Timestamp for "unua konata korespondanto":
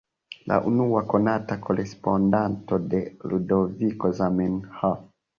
0.69-2.79